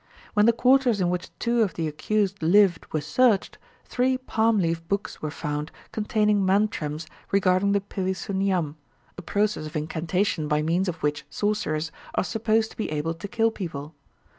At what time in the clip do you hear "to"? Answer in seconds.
12.71-12.77, 13.13-13.27